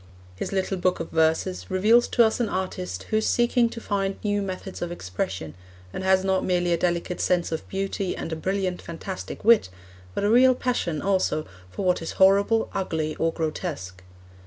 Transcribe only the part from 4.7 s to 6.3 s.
of expression and has